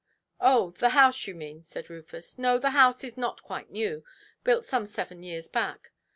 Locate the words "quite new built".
3.43-4.65